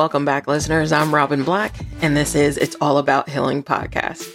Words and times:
Welcome 0.00 0.24
back, 0.24 0.48
listeners. 0.48 0.92
I'm 0.92 1.14
Robin 1.14 1.44
Black, 1.44 1.74
and 2.00 2.16
this 2.16 2.34
is 2.34 2.56
It's 2.56 2.74
All 2.80 2.96
About 2.96 3.28
Healing 3.28 3.62
podcast. 3.62 4.26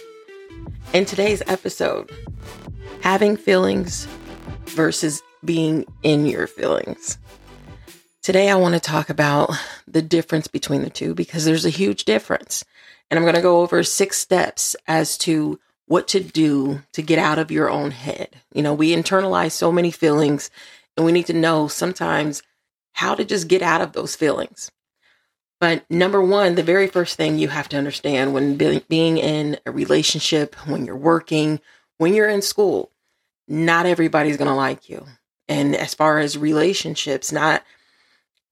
In 0.92 1.04
today's 1.04 1.42
episode, 1.48 2.08
having 3.00 3.36
feelings 3.36 4.06
versus 4.66 5.20
being 5.44 5.84
in 6.04 6.24
your 6.26 6.46
feelings. 6.46 7.18
Today, 8.22 8.48
I 8.48 8.54
want 8.54 8.74
to 8.74 8.80
talk 8.80 9.10
about 9.10 9.50
the 9.88 10.02
difference 10.02 10.46
between 10.46 10.82
the 10.82 10.88
two 10.88 11.16
because 11.16 11.44
there's 11.44 11.66
a 11.66 11.70
huge 11.70 12.04
difference. 12.04 12.64
And 13.10 13.18
I'm 13.18 13.24
going 13.24 13.34
to 13.34 13.42
go 13.42 13.62
over 13.62 13.82
six 13.82 14.18
steps 14.18 14.76
as 14.86 15.18
to 15.18 15.58
what 15.86 16.06
to 16.08 16.20
do 16.20 16.80
to 16.92 17.02
get 17.02 17.18
out 17.18 17.40
of 17.40 17.50
your 17.50 17.68
own 17.68 17.90
head. 17.90 18.40
You 18.54 18.62
know, 18.62 18.72
we 18.72 18.94
internalize 18.94 19.50
so 19.50 19.72
many 19.72 19.90
feelings, 19.90 20.48
and 20.96 21.04
we 21.04 21.10
need 21.10 21.26
to 21.26 21.32
know 21.32 21.66
sometimes 21.66 22.44
how 22.92 23.16
to 23.16 23.24
just 23.24 23.48
get 23.48 23.62
out 23.62 23.80
of 23.80 23.94
those 23.94 24.14
feelings. 24.14 24.70
But 25.58 25.90
number 25.90 26.20
one, 26.22 26.54
the 26.54 26.62
very 26.62 26.86
first 26.86 27.16
thing 27.16 27.38
you 27.38 27.48
have 27.48 27.68
to 27.70 27.78
understand 27.78 28.34
when 28.34 28.56
be- 28.56 28.84
being 28.88 29.16
in 29.18 29.58
a 29.64 29.70
relationship, 29.70 30.54
when 30.66 30.84
you're 30.84 30.96
working, 30.96 31.60
when 31.98 32.14
you're 32.14 32.28
in 32.28 32.42
school, 32.42 32.90
not 33.48 33.86
everybody's 33.86 34.36
going 34.36 34.50
to 34.50 34.54
like 34.54 34.88
you. 34.88 35.06
And 35.48 35.74
as 35.74 35.94
far 35.94 36.18
as 36.18 36.36
relationships, 36.36 37.32
not 37.32 37.62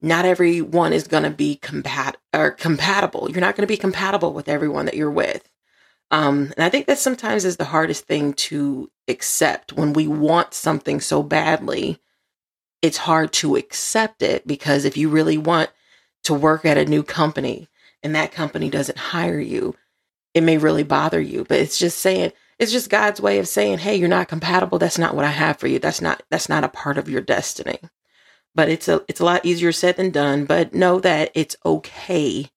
not 0.01 0.25
everyone 0.25 0.93
is 0.93 1.07
going 1.07 1.23
to 1.23 1.29
be 1.29 1.57
compat 1.61 2.15
or 2.33 2.51
compatible. 2.51 3.29
You're 3.29 3.41
not 3.41 3.55
going 3.55 3.63
to 3.63 3.71
be 3.71 3.77
compatible 3.77 4.33
with 4.33 4.47
everyone 4.47 4.85
that 4.85 4.95
you're 4.95 5.09
with. 5.09 5.49
Um, 6.11 6.53
and 6.55 6.63
I 6.63 6.69
think 6.69 6.85
that 6.87 6.99
sometimes 6.99 7.45
is 7.45 7.57
the 7.57 7.65
hardest 7.65 8.05
thing 8.05 8.33
to 8.33 8.91
accept 9.07 9.73
when 9.73 9.93
we 9.93 10.07
want 10.07 10.53
something 10.53 10.99
so 10.99 11.23
badly. 11.23 11.99
It's 12.81 12.97
hard 12.97 13.33
to 13.33 13.55
accept 13.55 14.21
it 14.21 14.45
because 14.45 14.85
if 14.85 14.95
you 14.95 15.09
really 15.09 15.37
want 15.37 15.71
to 16.25 16.33
work 16.33 16.65
at 16.65 16.77
a 16.77 16.85
new 16.85 17.03
company 17.03 17.67
and 18.03 18.15
that 18.15 18.31
company 18.31 18.69
doesn't 18.69 18.97
hire 18.97 19.39
you, 19.39 19.75
it 20.33 20.43
may 20.43 20.57
really 20.57 20.83
bother 20.83 21.19
you. 21.19 21.45
But 21.47 21.59
it's 21.59 21.79
just 21.79 21.99
saying, 21.99 22.33
it's 22.59 22.71
just 22.71 22.89
God's 22.89 23.21
way 23.21 23.39
of 23.39 23.47
saying, 23.47 23.79
hey, 23.79 23.95
you're 23.95 24.07
not 24.07 24.27
compatible. 24.27 24.79
That's 24.79 24.97
not 24.97 25.15
what 25.15 25.25
I 25.25 25.31
have 25.31 25.57
for 25.57 25.67
you. 25.67 25.79
That's 25.79 26.01
not 26.01 26.23
that's 26.29 26.49
not 26.49 26.63
a 26.63 26.69
part 26.69 26.97
of 26.97 27.09
your 27.09 27.21
destiny. 27.21 27.79
But 28.53 28.69
it's 28.69 28.87
a 28.87 29.03
it's 29.07 29.19
a 29.19 29.25
lot 29.25 29.45
easier 29.45 29.71
said 29.71 29.97
than 29.97 30.11
done. 30.11 30.45
But 30.45 30.73
know 30.73 30.99
that 30.99 31.31
it's 31.33 31.55
okay 31.65 32.49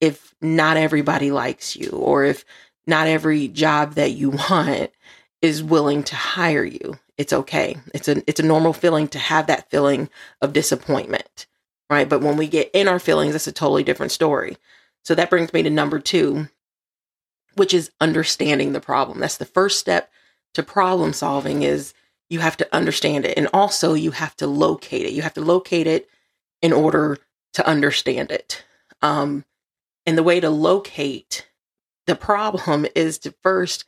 if 0.00 0.34
not 0.40 0.76
everybody 0.76 1.30
likes 1.30 1.76
you 1.76 1.90
or 1.90 2.24
if 2.24 2.44
not 2.86 3.06
every 3.06 3.48
job 3.48 3.94
that 3.94 4.12
you 4.12 4.30
want 4.50 4.90
is 5.42 5.62
willing 5.62 6.02
to 6.04 6.16
hire 6.16 6.64
you. 6.64 6.98
It's 7.18 7.32
okay. 7.32 7.76
It's 7.92 8.08
a 8.08 8.22
it's 8.28 8.40
a 8.40 8.44
normal 8.44 8.72
feeling 8.72 9.08
to 9.08 9.18
have 9.18 9.46
that 9.46 9.70
feeling 9.70 10.08
of 10.40 10.52
disappointment 10.52 11.46
right? 11.90 12.08
But 12.08 12.22
when 12.22 12.36
we 12.36 12.48
get 12.48 12.70
in 12.72 12.88
our 12.88 12.98
feelings, 12.98 13.32
that's 13.32 13.46
a 13.46 13.52
totally 13.52 13.84
different 13.84 14.12
story. 14.12 14.56
So 15.04 15.14
that 15.14 15.30
brings 15.30 15.52
me 15.52 15.62
to 15.62 15.70
number 15.70 15.98
two, 15.98 16.48
which 17.54 17.74
is 17.74 17.90
understanding 18.00 18.72
the 18.72 18.80
problem. 18.80 19.20
That's 19.20 19.36
the 19.36 19.44
first 19.44 19.78
step 19.78 20.10
to 20.54 20.62
problem 20.62 21.12
solving 21.12 21.62
is 21.62 21.94
you 22.30 22.40
have 22.40 22.56
to 22.56 22.74
understand 22.74 23.24
it. 23.24 23.36
And 23.36 23.48
also 23.52 23.94
you 23.94 24.12
have 24.12 24.36
to 24.36 24.46
locate 24.46 25.06
it. 25.06 25.12
You 25.12 25.22
have 25.22 25.34
to 25.34 25.40
locate 25.40 25.86
it 25.86 26.08
in 26.62 26.72
order 26.72 27.18
to 27.54 27.66
understand 27.66 28.30
it. 28.30 28.64
Um, 29.02 29.44
and 30.06 30.16
the 30.16 30.22
way 30.22 30.40
to 30.40 30.50
locate 30.50 31.46
the 32.06 32.16
problem 32.16 32.86
is 32.94 33.18
to 33.18 33.34
first 33.42 33.84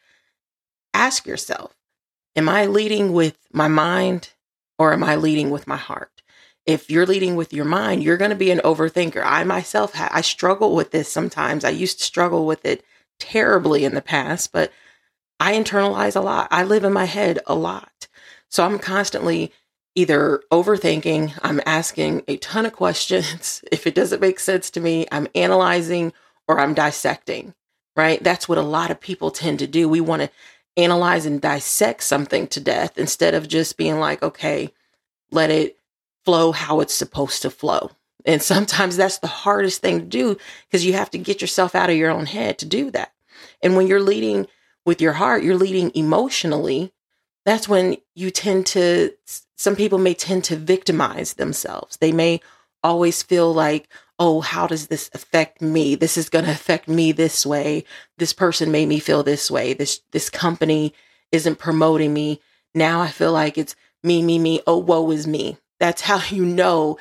ask 0.92 1.26
yourself, 1.26 1.74
am 2.34 2.48
I 2.48 2.66
leading 2.66 3.12
with 3.12 3.38
my 3.52 3.68
mind 3.68 4.30
or 4.78 4.92
am 4.92 5.02
I 5.02 5.16
leading 5.16 5.50
with 5.50 5.66
my 5.66 5.76
heart? 5.76 6.15
If 6.66 6.90
you're 6.90 7.06
leading 7.06 7.36
with 7.36 7.52
your 7.52 7.64
mind, 7.64 8.02
you're 8.02 8.16
going 8.16 8.30
to 8.30 8.36
be 8.36 8.50
an 8.50 8.60
overthinker. 8.64 9.22
I 9.24 9.44
myself, 9.44 9.94
ha- 9.94 10.10
I 10.12 10.20
struggle 10.20 10.74
with 10.74 10.90
this 10.90 11.08
sometimes. 11.08 11.64
I 11.64 11.70
used 11.70 11.98
to 11.98 12.04
struggle 12.04 12.44
with 12.44 12.64
it 12.64 12.84
terribly 13.20 13.84
in 13.84 13.94
the 13.94 14.02
past, 14.02 14.52
but 14.52 14.72
I 15.38 15.54
internalize 15.54 16.16
a 16.16 16.20
lot. 16.20 16.48
I 16.50 16.64
live 16.64 16.84
in 16.84 16.92
my 16.92 17.04
head 17.04 17.38
a 17.46 17.54
lot. 17.54 18.08
So 18.50 18.64
I'm 18.64 18.78
constantly 18.78 19.52
either 19.94 20.42
overthinking, 20.52 21.38
I'm 21.42 21.60
asking 21.64 22.22
a 22.28 22.36
ton 22.38 22.66
of 22.66 22.72
questions. 22.74 23.64
If 23.70 23.86
it 23.86 23.94
doesn't 23.94 24.20
make 24.20 24.40
sense 24.40 24.70
to 24.70 24.80
me, 24.80 25.06
I'm 25.12 25.28
analyzing 25.34 26.12
or 26.48 26.58
I'm 26.58 26.74
dissecting, 26.74 27.54
right? 27.96 28.22
That's 28.22 28.48
what 28.48 28.58
a 28.58 28.62
lot 28.62 28.90
of 28.90 29.00
people 29.00 29.30
tend 29.30 29.60
to 29.60 29.66
do. 29.66 29.88
We 29.88 30.00
want 30.00 30.22
to 30.22 30.30
analyze 30.76 31.26
and 31.26 31.40
dissect 31.40 32.02
something 32.02 32.46
to 32.48 32.60
death 32.60 32.98
instead 32.98 33.34
of 33.34 33.48
just 33.48 33.76
being 33.76 33.98
like, 33.98 34.22
okay, 34.22 34.72
let 35.30 35.50
it 35.50 35.75
flow 36.26 36.52
how 36.52 36.80
it's 36.80 36.92
supposed 36.92 37.40
to 37.42 37.50
flow. 37.50 37.92
And 38.26 38.42
sometimes 38.42 38.96
that's 38.96 39.18
the 39.18 39.28
hardest 39.28 39.80
thing 39.80 40.00
to 40.00 40.04
do 40.04 40.36
because 40.66 40.84
you 40.84 40.92
have 40.94 41.10
to 41.10 41.18
get 41.18 41.40
yourself 41.40 41.74
out 41.74 41.88
of 41.88 41.96
your 41.96 42.10
own 42.10 42.26
head 42.26 42.58
to 42.58 42.66
do 42.66 42.90
that. 42.90 43.12
And 43.62 43.76
when 43.76 43.86
you're 43.86 44.02
leading 44.02 44.48
with 44.84 45.00
your 45.00 45.14
heart, 45.14 45.44
you're 45.44 45.56
leading 45.56 45.92
emotionally. 45.94 46.92
That's 47.44 47.68
when 47.68 47.96
you 48.16 48.30
tend 48.32 48.66
to, 48.66 49.12
some 49.56 49.76
people 49.76 49.98
may 49.98 50.14
tend 50.14 50.42
to 50.44 50.56
victimize 50.56 51.34
themselves. 51.34 51.96
They 51.98 52.10
may 52.10 52.40
always 52.82 53.22
feel 53.22 53.54
like, 53.54 53.88
oh, 54.18 54.40
how 54.40 54.66
does 54.66 54.88
this 54.88 55.08
affect 55.14 55.62
me? 55.62 55.94
This 55.94 56.16
is 56.16 56.28
going 56.28 56.46
to 56.46 56.50
affect 56.50 56.88
me 56.88 57.12
this 57.12 57.46
way. 57.46 57.84
This 58.18 58.32
person 58.32 58.72
made 58.72 58.88
me 58.88 58.98
feel 58.98 59.22
this 59.22 59.50
way. 59.50 59.74
This, 59.74 60.00
this 60.10 60.28
company 60.28 60.92
isn't 61.30 61.58
promoting 61.58 62.12
me. 62.12 62.40
Now 62.74 63.00
I 63.00 63.08
feel 63.08 63.32
like 63.32 63.56
it's 63.56 63.76
me, 64.02 64.22
me, 64.22 64.40
me. 64.40 64.60
Oh, 64.66 64.78
woe 64.78 65.08
is 65.12 65.28
me 65.28 65.58
that's 65.80 66.02
how 66.02 66.20
you 66.30 66.44
know 66.44 66.98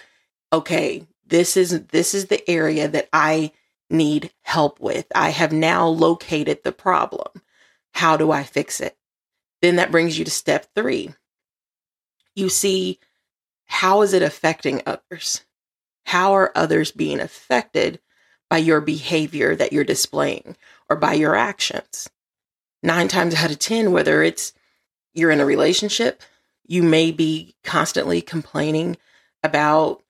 okay 0.53 1.06
this 1.25 1.58
is 1.58 1.81
this 1.88 2.13
is 2.13 2.25
the 2.25 2.50
area 2.50 2.88
that 2.88 3.09
i 3.12 3.52
need 3.90 4.31
help 4.41 4.80
with. 4.80 5.06
I 5.13 5.30
have 5.30 5.52
now 5.52 5.88
located 5.88 6.63
the 6.63 6.72
problem. 6.72 7.41
How 7.94 8.18
do 8.18 8.31
i 8.31 8.44
fix 8.44 8.81
it? 8.81 8.97
Then 9.62 9.78
that 9.78 9.91
brings 9.91 10.18
you 10.18 10.25
to 10.25 10.31
step 10.31 10.68
3 10.75 11.14
you 12.35 12.50
see 12.50 13.00
how 13.64 14.02
is 14.02 14.12
it 14.12 14.22
affecting 14.22 14.81
others? 14.85 15.46
How 16.06 16.34
are 16.34 16.52
others 16.53 16.91
being 16.91 17.22
affected 17.22 18.02
by 18.50 18.58
your 18.58 18.81
behavior 18.81 19.56
that 19.56 19.72
you're 19.72 19.85
displaying 19.85 20.58
or 20.90 20.97
by 20.97 21.14
your 21.14 21.35
actions? 21.35 22.09
9 22.84 23.08
times 23.08 23.35
out 23.35 23.52
of 23.52 23.59
10 23.59 23.91
whether 23.91 24.22
it's 24.22 24.52
you're 25.14 25.31
in 25.31 25.40
a 25.40 25.46
relationship 25.46 26.22
you 26.68 26.84
may 26.84 27.12
be 27.12 27.56
constantly 27.64 28.22
complaining 28.22 28.98
about 29.44 30.02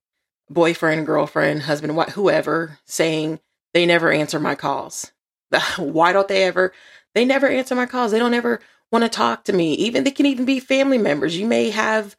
boyfriend, 0.49 1.05
girlfriend, 1.05 1.63
husband, 1.63 1.99
whoever, 2.11 2.79
saying 2.85 3.39
they 3.73 3.85
never 3.85 4.11
answer 4.11 4.39
my 4.39 4.55
calls. 4.55 5.11
Why 5.77 6.13
don't 6.13 6.27
they 6.27 6.43
ever? 6.43 6.73
They 7.13 7.25
never 7.25 7.47
answer 7.47 7.75
my 7.75 7.85
calls. 7.85 8.11
They 8.11 8.19
don't 8.19 8.33
ever 8.33 8.59
want 8.91 9.03
to 9.03 9.09
talk 9.09 9.43
to 9.45 9.53
me. 9.53 9.73
Even 9.73 10.03
they 10.03 10.11
can 10.11 10.25
even 10.25 10.45
be 10.45 10.59
family 10.59 10.97
members. 10.97 11.37
You 11.37 11.47
may 11.47 11.71
have 11.71 12.15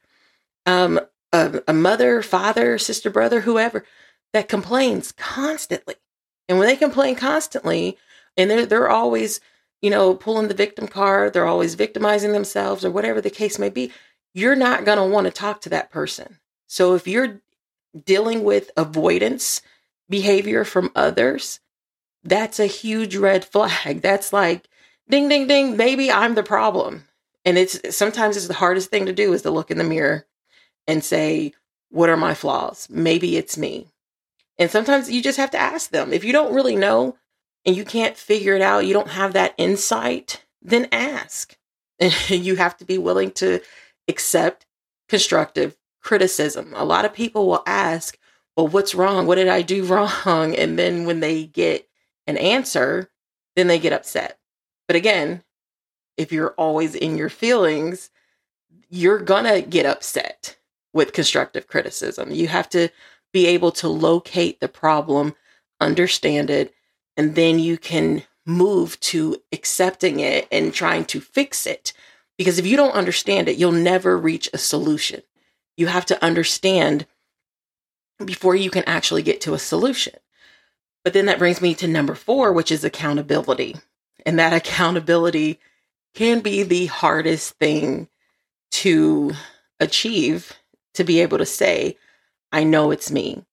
um, 0.65 1.01
a, 1.33 1.63
a 1.69 1.73
mother, 1.73 2.23
father, 2.23 2.79
sister, 2.79 3.11
brother, 3.11 3.41
whoever 3.41 3.85
that 4.33 4.49
complains 4.49 5.13
constantly. 5.13 5.95
And 6.49 6.59
when 6.59 6.69
they 6.69 6.77
complain 6.77 7.17
constantly, 7.17 7.97
and 8.37 8.51
they're 8.51 8.67
they're 8.67 8.91
always, 8.91 9.41
you 9.81 9.91
know, 9.91 10.15
pulling 10.15 10.49
the 10.49 10.55
victim 10.55 10.89
card, 10.89 11.33
they're 11.33 11.47
always 11.47 11.75
victimizing 11.75 12.33
themselves 12.33 12.85
or 12.85 12.91
whatever 12.91 13.21
the 13.21 13.31
case 13.31 13.59
may 13.59 13.71
be 13.71 13.93
you're 14.37 14.55
not 14.55 14.85
going 14.85 14.99
to 14.99 15.05
want 15.05 15.25
to 15.25 15.31
talk 15.31 15.63
to 15.63 15.71
that 15.71 15.91
person. 15.91 16.39
So 16.67 16.95
if 16.95 17.09
you're 17.09 17.41
dealing 18.05 18.45
with 18.45 18.71
avoidance 18.77 19.63
behavior 20.11 20.63
from 20.63 20.93
others, 20.95 21.61
that's 22.23 22.61
a 22.61 22.67
huge 22.67 23.17
red 23.17 23.45
flag. 23.53 24.03
That's 24.03 24.35
like 24.35 24.69
ding 25.09 25.31
ding 25.31 25.47
ding, 25.47 25.79
maybe 25.79 26.13
I'm 26.13 26.35
the 26.35 26.43
problem. 26.43 27.05
And 27.47 27.57
it's 27.57 27.97
sometimes 27.97 28.37
it's 28.37 28.47
the 28.47 28.55
hardest 28.55 28.91
thing 28.91 29.07
to 29.07 29.13
do 29.15 29.33
is 29.33 29.41
to 29.43 29.51
look 29.51 29.71
in 29.71 29.79
the 29.79 29.85
mirror 29.85 30.27
and 30.87 31.03
say, 31.03 31.55
what 31.89 32.11
are 32.11 32.17
my 32.17 32.35
flaws? 32.35 32.89
Maybe 32.91 33.39
it's 33.39 33.57
me. 33.57 33.87
And 34.59 34.71
sometimes 34.71 35.11
you 35.11 35.23
just 35.23 35.39
have 35.39 35.53
to 35.53 35.59
ask 35.59 35.91
them. 35.91 36.13
If 36.13 36.25
you 36.25 36.33
don't 36.33 36.55
really 36.55 36.77
know 36.77 37.17
and 37.65 37.75
you 37.75 37.87
can't 37.87 38.19
figure 38.19 38.55
it 38.55 38.63
out, 38.63 38.85
you 38.85 38.93
don't 38.93 39.11
have 39.11 39.33
that 39.33 39.55
insight, 39.57 40.45
then 40.61 40.89
ask. 40.93 41.57
And 41.99 42.13
you 42.29 42.57
have 42.57 42.77
to 42.77 42.85
be 42.85 42.99
willing 42.99 43.31
to 43.33 43.61
accept 44.09 44.67
constructive 45.09 45.77
criticism. 46.01 46.73
A 46.75 46.85
lot 46.85 47.05
of 47.05 47.13
people 47.13 47.47
will 47.47 47.63
ask, 47.67 48.19
well, 48.57 48.69
what's 48.69 48.95
wrong? 48.95 49.27
What 49.27 49.37
did 49.37 49.49
I 49.49 49.63
do 49.63 49.85
wrong? 50.25 50.55
And 50.55 50.79
then 50.79 51.05
when 51.05 51.21
they 51.21 51.47
get 51.47 51.89
an 52.27 52.37
answer, 52.37 53.11
then 53.55 53.67
they 53.67 53.79
get 53.79 53.93
upset. 53.93 54.39
But 54.87 54.97
again, 54.97 55.43
if 56.17 56.33
you're 56.33 56.55
always 56.57 56.95
in 56.95 57.17
your 57.17 57.29
feelings, 57.29 58.11
you're 58.89 59.19
gonna 59.19 59.61
get 59.61 59.85
upset 59.85 60.57
with 60.93 61.13
constructive 61.13 61.67
criticism. 61.67 62.31
You 62.31 62.49
have 62.49 62.69
to 62.71 62.89
be 63.33 63.47
able 63.49 63.73
to 63.73 63.89
locate 63.89 64.61
the 64.61 64.69
problem, 64.69 65.35
understand 65.81 66.49
it, 66.49 66.73
and 67.17 67.35
then 67.35 67.59
you 67.59 67.77
can 67.77 68.23
move 68.47 68.99
to 69.01 69.37
accepting 69.53 70.21
it 70.21 70.47
and 70.53 70.73
trying 70.73 71.05
to 71.07 71.21
fix 71.21 71.67
it 71.67 71.93
because 72.39 72.59
if 72.59 72.67
you 72.67 72.77
don't 72.77 72.95
understand 72.95 73.49
it, 73.49 73.57
you'll 73.57 73.73
never 73.73 74.17
reach 74.17 74.49
a 74.53 74.59
solution. 74.59 75.23
You 75.77 75.87
have 75.87 76.07
to 76.07 76.25
understand 76.25 77.07
before 78.25 78.55
you 78.55 78.71
can 78.71 78.85
actually 78.85 79.23
get 79.23 79.41
to 79.43 79.55
a 79.55 79.59
solution. 79.59 80.15
But 81.05 81.13
then 81.13 81.27
that 81.27 81.39
brings 81.39 81.61
me 81.61 81.75
to 81.77 81.87
number 81.87 82.15
four, 82.15 82.53
which 82.53 82.73
is 82.73 82.85
accountability. 82.85 83.77
And 84.25 84.39
that 84.39 84.53
accountability 84.67 85.61
can 86.15 86.41
be 86.41 86.63
the 86.63 86.87
hardest 86.87 87.55
thing 87.59 88.09
to 88.73 89.33
achieve 89.81 90.53
to 90.95 91.05
be 91.05 91.21
able 91.21 91.39
to 91.39 91.47
say, 91.47 91.97
I 92.53 92.65
know 92.65 92.91
it's 92.91 93.11
me. 93.11 93.45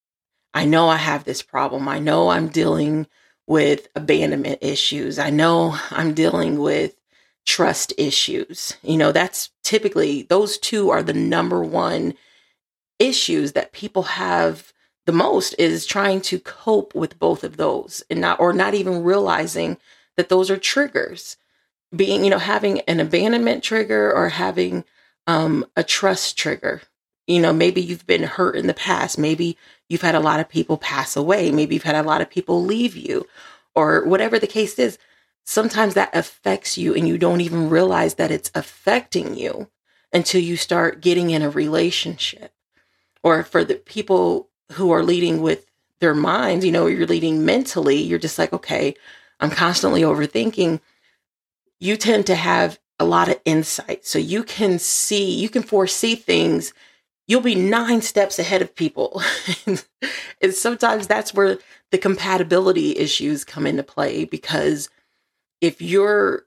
I 0.53 0.65
know 0.65 0.87
I 0.87 0.97
have 0.97 1.23
this 1.23 1.41
problem. 1.41 1.87
I 1.87 1.99
know 1.99 2.29
I'm 2.29 2.47
dealing 2.47 3.07
with 3.47 3.87
abandonment 3.95 4.59
issues. 4.61 5.19
I 5.19 5.29
know 5.29 5.77
I'm 5.91 6.13
dealing 6.13 6.59
with 6.59 6.95
trust 7.45 7.93
issues. 7.97 8.77
You 8.81 8.97
know, 8.97 9.11
that's 9.11 9.49
typically 9.63 10.23
those 10.23 10.57
two 10.57 10.89
are 10.89 11.03
the 11.03 11.13
number 11.13 11.63
one 11.63 12.13
issues 12.99 13.53
that 13.53 13.73
people 13.73 14.03
have 14.03 14.71
the 15.05 15.11
most 15.11 15.53
is 15.57 15.85
trying 15.85 16.21
to 16.21 16.39
cope 16.39 16.95
with 16.95 17.19
both 17.19 17.43
of 17.43 17.57
those 17.57 18.03
and 18.09 18.21
not 18.21 18.39
or 18.39 18.53
not 18.53 18.73
even 18.73 19.03
realizing 19.03 19.77
that 20.15 20.29
those 20.29 20.49
are 20.49 20.57
triggers. 20.57 21.37
Being 21.93 22.23
you 22.23 22.29
know 22.29 22.39
having 22.39 22.79
an 22.81 22.99
abandonment 22.99 23.63
trigger 23.63 24.11
or 24.11 24.29
having 24.29 24.83
um, 25.27 25.65
a 25.75 25.83
trust 25.83 26.37
trigger. 26.37 26.81
You 27.27 27.41
know 27.41 27.53
maybe 27.53 27.81
you've 27.81 28.07
been 28.07 28.23
hurt 28.23 28.55
in 28.55 28.67
the 28.67 28.73
past. 28.73 29.17
Maybe 29.17 29.57
you've 29.89 30.01
had 30.01 30.15
a 30.15 30.19
lot 30.19 30.39
of 30.39 30.49
people 30.49 30.77
pass 30.77 31.15
away. 31.15 31.51
Maybe 31.51 31.75
you've 31.75 31.83
had 31.83 31.95
a 31.95 32.07
lot 32.07 32.21
of 32.21 32.29
people 32.29 32.63
leave 32.63 32.95
you 32.95 33.27
or 33.75 34.05
whatever 34.05 34.39
the 34.39 34.47
case 34.47 34.79
is 34.79 34.97
sometimes 35.45 35.93
that 35.93 36.15
affects 36.15 36.77
you 36.77 36.93
and 36.93 37.07
you 37.07 37.17
don't 37.17 37.41
even 37.41 37.69
realize 37.69 38.15
that 38.15 38.31
it's 38.31 38.51
affecting 38.55 39.35
you 39.35 39.69
until 40.11 40.41
you 40.41 40.55
start 40.55 41.01
getting 41.01 41.31
in 41.31 41.41
a 41.41 41.49
relationship 41.49 42.53
or 43.23 43.43
for 43.43 43.63
the 43.63 43.75
people 43.75 44.49
who 44.73 44.91
are 44.91 45.03
leading 45.03 45.41
with 45.41 45.65
their 45.99 46.13
minds, 46.13 46.65
you 46.65 46.71
know, 46.71 46.85
you're 46.85 47.07
leading 47.07 47.45
mentally, 47.45 47.95
you're 47.95 48.19
just 48.19 48.37
like, 48.37 48.51
okay, 48.53 48.93
I'm 49.39 49.49
constantly 49.49 50.01
overthinking. 50.01 50.81
You 51.79 51.97
tend 51.97 52.27
to 52.27 52.35
have 52.35 52.79
a 52.99 53.05
lot 53.05 53.29
of 53.29 53.39
insight. 53.45 54.05
So 54.05 54.19
you 54.19 54.43
can 54.43 54.79
see, 54.79 55.31
you 55.31 55.49
can 55.49 55.63
foresee 55.63 56.15
things. 56.15 56.73
You'll 57.27 57.41
be 57.41 57.55
nine 57.55 58.01
steps 58.01 58.37
ahead 58.37 58.61
of 58.61 58.75
people. 58.75 59.21
and 60.41 60.53
sometimes 60.53 61.07
that's 61.07 61.33
where 61.33 61.57
the 61.91 61.97
compatibility 61.97 62.97
issues 62.97 63.45
come 63.45 63.65
into 63.65 63.83
play 63.83 64.25
because 64.25 64.89
if 65.63 65.81
you're 65.81 66.45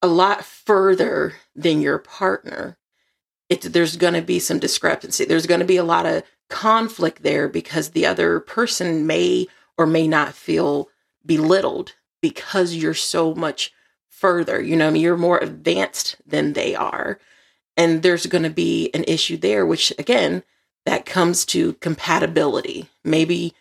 a 0.00 0.06
lot 0.06 0.46
further 0.46 1.34
than 1.54 1.82
your 1.82 1.98
partner, 1.98 2.78
there's 3.50 3.98
going 3.98 4.14
to 4.14 4.22
be 4.22 4.38
some 4.38 4.58
discrepancy. 4.58 5.26
There's 5.26 5.46
going 5.46 5.60
to 5.60 5.66
be 5.66 5.76
a 5.76 5.84
lot 5.84 6.06
of 6.06 6.22
conflict 6.48 7.22
there 7.22 7.50
because 7.50 7.90
the 7.90 8.06
other 8.06 8.40
person 8.40 9.06
may 9.06 9.46
or 9.76 9.86
may 9.86 10.08
not 10.08 10.32
feel 10.32 10.88
belittled 11.26 11.96
because 12.22 12.74
you're 12.74 12.94
so 12.94 13.34
much 13.34 13.74
further. 14.08 14.58
You 14.58 14.76
know, 14.76 14.88
I 14.88 14.90
mean, 14.90 15.02
you're 15.02 15.18
more 15.18 15.38
advanced 15.38 16.16
than 16.26 16.54
they 16.54 16.74
are. 16.74 17.18
And 17.76 18.02
there's 18.02 18.24
going 18.24 18.44
to 18.44 18.50
be 18.50 18.90
an 18.94 19.04
issue 19.04 19.36
there, 19.36 19.66
which 19.66 19.92
again, 19.98 20.44
that 20.86 21.04
comes 21.04 21.44
to 21.46 21.74
compatibility. 21.74 22.88
Maybe 23.04 23.52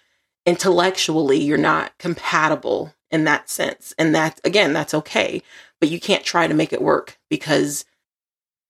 intellectually 0.46 1.42
you're 1.42 1.58
not 1.58 1.98
compatible 1.98 2.94
in 3.14 3.24
that 3.26 3.48
sense. 3.48 3.94
And 3.98 4.14
that, 4.16 4.42
again, 4.44 4.74
that's 4.74 4.94
okay. 4.96 5.44
But 5.80 5.90
you 5.90 6.00
can't 6.00 6.24
try 6.24 6.48
to 6.48 6.54
make 6.54 6.74
it 6.74 6.82
work 6.82 7.20
because 7.30 7.86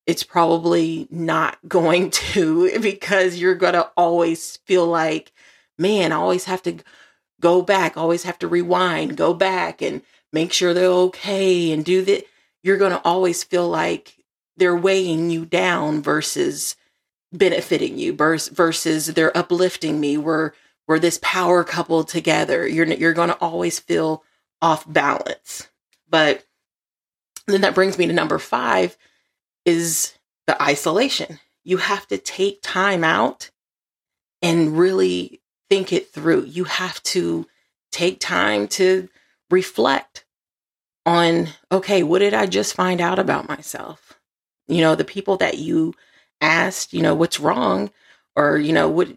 it's 0.05 0.23
probably 0.23 1.07
not 1.09 1.57
going 1.67 2.11
to 2.11 2.77
because 2.79 3.37
you're 3.37 3.55
going 3.55 3.73
to 3.73 3.89
always 3.95 4.57
feel 4.57 4.85
like, 4.85 5.31
man, 5.79 6.11
I 6.11 6.17
always 6.17 6.43
have 6.45 6.61
to 6.63 6.75
go 7.39 7.61
back, 7.61 7.97
always 7.97 8.23
have 8.23 8.37
to 8.39 8.47
rewind, 8.47 9.17
go 9.17 9.33
back 9.33 9.81
and 9.81 10.01
make 10.33 10.51
sure 10.51 10.73
they're 10.73 10.85
okay 10.87 11.71
and 11.71 11.83
do 11.85 12.03
that. 12.03 12.25
You're 12.63 12.77
going 12.77 12.91
to 12.91 13.01
always 13.03 13.43
feel 13.43 13.67
like 13.69 14.17
they're 14.57 14.75
weighing 14.75 15.29
you 15.29 15.45
down 15.45 16.01
versus 16.01 16.75
benefiting 17.31 17.97
you 17.97 18.13
versus 18.13 19.07
they're 19.07 19.35
uplifting 19.35 19.99
me. 19.99 20.17
We're, 20.17 20.51
we're 20.87 20.99
this 20.99 21.19
power 21.21 21.63
couple 21.63 22.03
together. 22.03 22.67
You're, 22.67 22.85
you're 22.85 23.13
going 23.13 23.29
to 23.29 23.37
always 23.37 23.79
feel 23.79 24.23
off 24.63 24.91
balance. 24.91 25.67
But 26.09 26.45
then 27.47 27.61
that 27.61 27.75
brings 27.75 27.97
me 27.97 28.07
to 28.07 28.13
number 28.13 28.39
five 28.39 28.97
is 29.65 30.13
the 30.47 30.59
isolation. 30.61 31.39
You 31.65 31.77
have 31.77 32.07
to 32.07 32.17
take 32.17 32.61
time 32.61 33.03
out 33.03 33.51
and 34.41 34.77
really 34.77 35.41
think 35.69 35.91
it 35.91 36.11
through. 36.11 36.45
You 36.45 36.63
have 36.63 37.03
to 37.03 37.45
take 37.91 38.19
time 38.19 38.67
to 38.69 39.09
reflect 39.51 40.25
on 41.05 41.49
okay, 41.69 42.01
what 42.01 42.19
did 42.19 42.33
I 42.33 42.45
just 42.45 42.73
find 42.73 43.01
out 43.01 43.19
about 43.19 43.49
myself? 43.49 44.17
You 44.67 44.81
know, 44.81 44.95
the 44.95 45.03
people 45.03 45.35
that 45.37 45.57
you 45.57 45.93
asked, 46.39 46.93
you 46.93 47.01
know, 47.01 47.13
what's 47.13 47.39
wrong 47.39 47.91
or 48.35 48.57
you 48.57 48.71
know, 48.71 48.87
what 48.87 49.09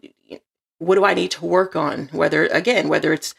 what 0.78 0.96
do 0.96 1.04
I 1.04 1.14
need 1.14 1.30
to 1.32 1.44
work 1.44 1.76
on? 1.76 2.08
Whether 2.10 2.46
again, 2.46 2.88
whether 2.88 3.12
it's 3.12 3.34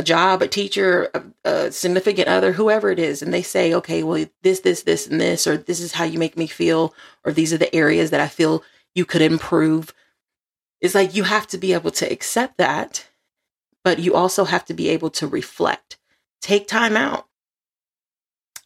a 0.00 0.02
job, 0.02 0.40
a 0.40 0.48
teacher, 0.48 1.10
a, 1.14 1.22
a, 1.44 1.72
significant 1.72 2.26
other, 2.26 2.52
whoever 2.52 2.90
it 2.90 2.98
is, 2.98 3.20
and 3.22 3.32
they 3.32 3.42
say, 3.42 3.74
okay, 3.74 4.02
well, 4.02 4.24
this, 4.42 4.60
this, 4.60 4.82
this, 4.82 5.06
and 5.06 5.20
this, 5.20 5.46
or 5.46 5.58
this 5.58 5.78
is 5.78 5.92
how 5.92 6.04
you 6.04 6.18
make 6.18 6.38
me 6.38 6.46
feel, 6.46 6.94
or 7.22 7.32
these 7.32 7.52
are 7.52 7.58
the 7.58 7.74
areas 7.74 8.10
that 8.10 8.20
I 8.20 8.26
feel 8.26 8.64
you 8.94 9.04
could 9.04 9.20
improve. 9.20 9.94
It's 10.80 10.94
like 10.94 11.14
you 11.14 11.24
have 11.24 11.46
to 11.48 11.58
be 11.58 11.74
able 11.74 11.90
to 11.92 12.10
accept 12.10 12.56
that, 12.56 13.08
but 13.84 13.98
you 13.98 14.14
also 14.14 14.46
have 14.46 14.64
to 14.66 14.74
be 14.74 14.88
able 14.88 15.10
to 15.10 15.26
reflect, 15.26 15.98
take 16.40 16.66
time 16.66 16.96
out. 16.96 17.26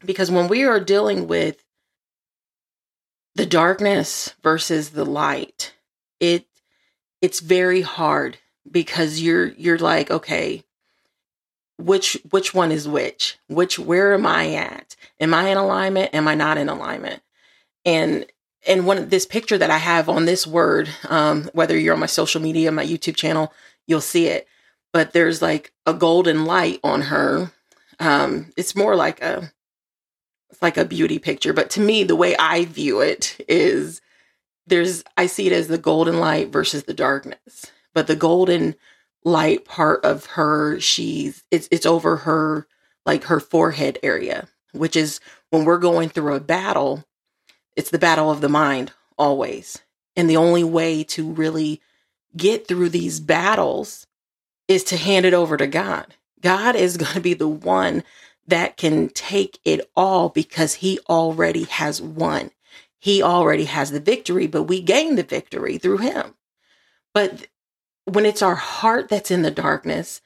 Because 0.04 0.31
when 0.31 0.46
we 0.46 0.62
are 0.62 0.78
dealing 0.78 1.26
with 1.26 1.64
the 3.34 3.46
darkness 3.46 4.34
versus 4.42 4.90
the 4.90 5.04
light, 5.04 5.75
it 6.20 6.46
it's 7.20 7.40
very 7.40 7.81
hard 7.81 8.38
because 8.70 9.20
you're 9.20 9.48
you're 9.54 9.78
like, 9.78 10.10
okay, 10.10 10.62
which 11.76 12.19
which 12.31 12.55
one 12.55 12.73
is 12.73 12.87
which? 12.88 13.38
Which 13.49 13.79
where 13.79 14.15
am 14.15 14.26
i 14.26 14.55
at? 14.55 14.97
Am 15.21 15.35
i 15.35 15.49
in 15.49 15.56
alignment? 15.56 16.15
Am 16.15 16.29
i 16.29 16.35
not 16.35 16.59
in 16.59 16.69
alignment? 16.69 17.23
And 17.85 18.26
and 18.67 18.87
one 18.87 18.97
of 18.99 19.11
this 19.11 19.26
picture 19.26 19.59
that 19.59 19.71
i 19.71 19.76
have 19.76 20.09
on 20.09 20.25
this 20.25 20.47
word 20.47 20.88
um, 21.09 21.50
whether 21.53 21.79
you're 21.79 21.94
on 21.94 22.01
my 22.01 22.06
social 22.06 22.41
media 22.41 22.72
my 22.72 22.84
youtube 22.87 23.17
channel 23.17 23.53
you'll 23.87 24.01
see 24.01 24.27
it. 24.27 24.46
But 24.93 25.13
there's 25.13 25.43
like 25.43 25.72
a 25.87 25.94
golden 25.94 26.44
light 26.44 26.81
on 26.84 27.03
her. 27.03 27.51
Um, 27.98 28.53
it's 28.56 28.77
more 28.77 28.94
like 28.96 29.22
a 29.22 29.53
it's 30.51 30.63
like 30.63 30.77
a 30.77 30.84
beauty 30.84 31.19
picture. 31.19 31.53
But 31.53 31.70
to 31.70 31.81
me 31.81 32.05
the 32.05 32.17
way 32.17 32.37
i 32.37 32.65
view 32.67 33.01
it 33.01 33.37
is 33.48 34.01
there's 34.67 35.05
i 35.17 35.27
see 35.27 35.46
it 35.46 35.53
as 35.53 35.69
the 35.69 35.79
golden 35.79 36.19
light 36.20 36.48
versus 36.48 36.84
the 36.84 36.94
darkness. 36.94 37.67
But 37.93 38.06
the 38.06 38.17
golden 38.17 38.75
light 39.24 39.64
part 39.64 40.04
of 40.04 40.26
her 40.26 40.78
she's 40.81 41.43
it's 41.50 41.69
it's 41.70 41.86
over 41.86 42.19
her 42.19 42.66
like 43.06 43.24
her 43.24 43.40
forehead 43.40 43.98
area 44.02 44.48
which 44.72 44.96
is 44.96 45.19
when 45.50 45.64
we're 45.64 45.78
going 45.78 46.08
through 46.08 46.34
a 46.34 46.40
battle 46.40 47.04
it's 47.76 47.90
the 47.90 47.98
battle 47.98 48.31
of 48.31 48.40
the 48.40 48.48
mind 48.48 48.93
always. 49.19 49.78
And 50.16 50.31
the 50.31 50.36
only 50.36 50.64
way 50.64 51.04
to 51.04 51.31
really 51.31 51.81
get 52.36 52.66
through 52.66 52.90
these 52.90 53.20
battles 53.20 54.06
is 54.69 54.84
to 54.84 54.96
hand 54.96 55.26
it 55.26 55.34
over 55.34 55.56
to 55.56 55.66
God. 55.66 56.14
God 56.40 56.76
is 56.76 56.96
going 56.96 57.14
to 57.14 57.20
be 57.20 57.34
the 57.34 57.48
one 57.48 58.02
that 58.46 58.76
can 58.76 59.08
take 59.08 59.58
it 59.64 59.90
all 59.96 60.28
because 60.28 60.74
he 60.74 60.98
already 61.08 61.64
has 61.64 62.00
won. 62.00 62.50
He 62.98 63.22
already 63.22 63.64
has 63.64 63.90
the 63.90 64.00
victory 64.00 64.46
but 64.46 64.64
we 64.64 64.81
gain 64.81 65.16
the 65.16 65.22
victory 65.22 65.78
through 65.78 65.98
him. 65.98 66.34
But 67.12 67.46
when 68.05 68.27
it's 68.27 68.43
our 68.43 68.55
heart 68.55 69.08
that's 69.08 69.31
in 69.31 69.43
the 69.43 69.51
darkness, 69.51 70.20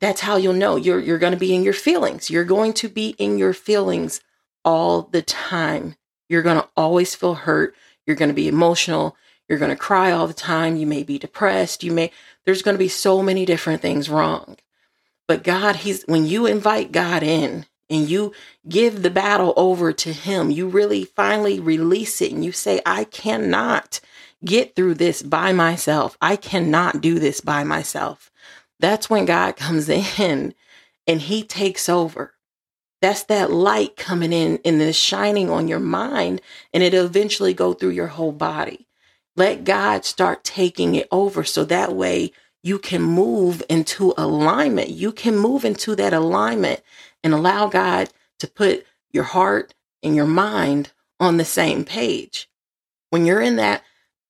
that's 0.00 0.20
how 0.20 0.36
you'll 0.36 0.52
know 0.52 0.76
you're 0.76 1.00
you're 1.00 1.18
going 1.18 1.32
to 1.32 1.38
be 1.38 1.54
in 1.54 1.64
your 1.64 1.72
feelings. 1.72 2.30
You're 2.30 2.44
going 2.44 2.72
to 2.74 2.88
be 2.88 3.10
in 3.18 3.38
your 3.38 3.54
feelings 3.54 4.20
all 4.64 5.02
the 5.02 5.22
time. 5.22 5.96
You're 6.28 6.42
going 6.42 6.60
to 6.60 6.68
always 6.76 7.14
feel 7.14 7.34
hurt. 7.34 7.74
You're 8.06 8.16
going 8.16 8.28
to 8.28 8.34
be 8.34 8.48
emotional. 8.48 9.16
You're 9.48 9.58
going 9.58 9.70
to 9.70 9.76
cry 9.76 10.10
all 10.10 10.26
the 10.26 10.34
time. 10.34 10.76
You 10.76 10.86
may 10.86 11.02
be 11.02 11.18
depressed. 11.18 11.82
You 11.82 11.92
may 11.92 12.12
there's 12.44 12.62
going 12.62 12.74
to 12.74 12.78
be 12.78 12.88
so 12.88 13.22
many 13.22 13.44
different 13.44 13.80
things 13.82 14.08
wrong. 14.08 14.56
But 15.26 15.42
God, 15.42 15.76
he's 15.76 16.04
when 16.04 16.26
you 16.26 16.46
invite 16.46 16.92
God 16.92 17.22
in 17.22 17.66
and 17.88 18.08
you 18.08 18.32
give 18.68 19.02
the 19.02 19.10
battle 19.10 19.54
over 19.56 19.92
to 19.92 20.12
him, 20.12 20.50
you 20.50 20.68
really 20.68 21.04
finally 21.04 21.60
release 21.60 22.20
it 22.20 22.32
and 22.32 22.44
you 22.44 22.52
say, 22.52 22.80
I 22.84 23.04
cannot 23.04 24.00
get 24.44 24.76
through 24.76 24.94
this 24.94 25.22
by 25.22 25.52
myself. 25.52 26.16
I 26.20 26.36
cannot 26.36 27.00
do 27.00 27.18
this 27.18 27.40
by 27.40 27.64
myself. 27.64 28.30
That's 28.78 29.08
when 29.08 29.24
God 29.24 29.52
comes 29.56 29.88
in 29.88 30.54
and 31.06 31.20
he 31.20 31.42
takes 31.42 31.88
over. 31.88 32.34
That's 33.02 33.24
that 33.24 33.52
light 33.52 33.96
coming 33.96 34.32
in 34.32 34.58
and 34.64 34.80
then 34.80 34.92
shining 34.92 35.50
on 35.50 35.68
your 35.68 35.80
mind 35.80 36.40
and 36.72 36.82
it'll 36.82 37.04
eventually 37.04 37.54
go 37.54 37.72
through 37.72 37.90
your 37.90 38.08
whole 38.08 38.32
body. 38.32 38.86
Let 39.36 39.64
God 39.64 40.04
start 40.04 40.44
taking 40.44 40.94
it 40.94 41.06
over 41.12 41.44
so 41.44 41.64
that 41.64 41.94
way 41.94 42.32
you 42.62 42.78
can 42.78 43.02
move 43.02 43.62
into 43.68 44.14
alignment. 44.16 44.88
You 44.88 45.12
can 45.12 45.36
move 45.36 45.64
into 45.64 45.94
that 45.96 46.14
alignment 46.14 46.80
and 47.22 47.34
allow 47.34 47.68
God 47.68 48.08
to 48.38 48.48
put 48.48 48.86
your 49.12 49.24
heart 49.24 49.74
and 50.02 50.16
your 50.16 50.26
mind 50.26 50.92
on 51.20 51.36
the 51.36 51.44
same 51.44 51.84
page. 51.84 52.48
When 53.10 53.24
you're 53.24 53.42
in 53.42 53.56
that 53.56 53.82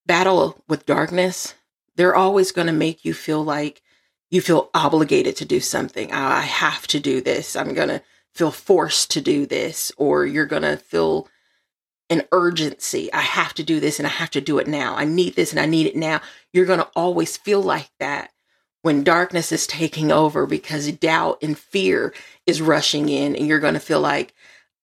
battle 0.07 0.63
with 0.69 0.87
darkness, 0.87 1.55
they're 1.97 2.15
always 2.15 2.53
going 2.53 2.67
to 2.67 2.73
make 2.73 3.05
you 3.05 3.15
feel 3.15 3.43
like 3.43 3.83
you 4.31 4.41
feel 4.41 4.71
obligated 4.75 5.37
to 5.37 5.45
do 5.45 5.61
something. 5.61 6.11
Ah, 6.13 6.39
I 6.39 6.43
have 6.43 6.87
to 6.89 7.01
do 7.01 7.21
this. 7.21 7.57
I'm 7.57 7.75
going 7.75 7.89
to 7.89 8.03
feel 8.35 8.51
forced 8.51 9.11
to 9.13 9.21
do 9.21 9.47
this, 9.47 9.93
or 9.97 10.27
you're 10.27 10.47
going 10.47 10.63
to 10.63 10.77
feel 10.77 11.29
an 12.09 12.23
urgency. 12.33 13.13
I 13.13 13.21
have 13.21 13.55
to 13.55 13.63
do 13.63 13.81
this 13.81 13.99
and 13.99 14.07
I 14.07 14.11
have 14.11 14.31
to 14.31 14.41
do 14.41 14.59
it 14.59 14.69
now. 14.69 14.95
I 14.95 15.05
need 15.05 15.35
this 15.35 15.51
and 15.51 15.59
I 15.59 15.67
need 15.67 15.87
it 15.87 15.97
now. 15.97 16.21
You're 16.53 16.67
going 16.67 16.79
to 16.79 16.91
always 16.95 17.37
feel 17.37 17.61
like 17.61 17.91
that 17.99 18.31
when 18.83 19.03
darkness 19.03 19.51
is 19.51 19.67
taking 19.67 20.13
over 20.13 20.47
because 20.47 20.91
doubt 20.93 21.39
and 21.43 21.59
fear 21.59 22.15
is 22.47 22.63
rushing 22.63 23.09
in 23.09 23.35
and 23.35 23.49
you're 23.49 23.59
going 23.59 23.75
to 23.75 23.81
feel 23.81 24.01
like 24.01 24.33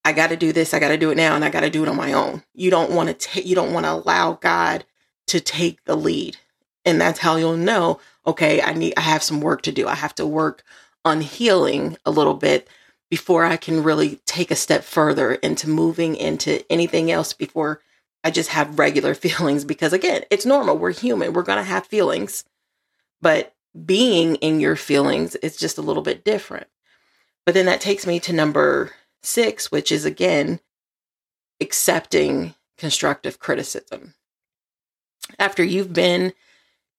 I 0.04 0.12
got 0.12 0.28
to 0.28 0.36
do 0.36 0.52
this, 0.52 0.74
I 0.74 0.78
got 0.78 0.88
to 0.88 0.98
do 0.98 1.10
it 1.10 1.16
now 1.16 1.34
and 1.34 1.42
I 1.42 1.48
got 1.48 1.60
to 1.60 1.70
do 1.70 1.82
it 1.82 1.88
on 1.88 1.96
my 1.96 2.12
own. 2.12 2.42
You 2.52 2.70
don't 2.70 2.90
want 2.90 3.08
to 3.08 3.14
take 3.14 3.46
you 3.46 3.54
don't 3.54 3.72
want 3.72 3.86
to 3.86 3.92
allow 3.92 4.34
God 4.34 4.84
to 5.28 5.40
take 5.40 5.84
the 5.84 5.96
lead. 5.96 6.36
And 6.84 7.00
that's 7.00 7.20
how 7.20 7.36
you'll 7.36 7.56
know, 7.56 8.00
okay, 8.26 8.60
I 8.60 8.74
need 8.74 8.94
I 8.96 9.02
have 9.02 9.22
some 9.22 9.40
work 9.40 9.62
to 9.62 9.72
do. 9.72 9.88
I 9.88 9.94
have 9.94 10.14
to 10.16 10.26
work 10.26 10.62
on 11.04 11.20
healing 11.20 11.96
a 12.04 12.10
little 12.10 12.34
bit 12.34 12.68
before 13.10 13.44
I 13.44 13.56
can 13.56 13.82
really 13.82 14.16
take 14.26 14.50
a 14.50 14.56
step 14.56 14.84
further 14.84 15.34
into 15.34 15.68
moving 15.68 16.16
into 16.16 16.70
anything 16.70 17.10
else 17.10 17.32
before 17.32 17.80
I 18.22 18.30
just 18.30 18.50
have 18.50 18.78
regular 18.78 19.14
feelings. 19.14 19.64
Because 19.64 19.92
again, 19.92 20.22
it's 20.30 20.46
normal. 20.46 20.76
We're 20.78 20.92
human. 20.92 21.32
We're 21.32 21.42
going 21.42 21.58
to 21.58 21.64
have 21.64 21.86
feelings. 21.86 22.44
But 23.20 23.54
being 23.84 24.36
in 24.36 24.60
your 24.60 24.76
feelings 24.76 25.34
is 25.36 25.56
just 25.56 25.78
a 25.78 25.82
little 25.82 26.02
bit 26.02 26.24
different. 26.24 26.66
But 27.44 27.54
then 27.54 27.66
that 27.66 27.80
takes 27.80 28.06
me 28.06 28.20
to 28.20 28.32
number 28.32 28.92
six, 29.22 29.70
which 29.70 29.90
is 29.90 30.04
again, 30.04 30.60
accepting 31.60 32.54
constructive 32.78 33.38
criticism. 33.38 34.14
After 35.38 35.64
you've 35.64 35.92
been 35.92 36.32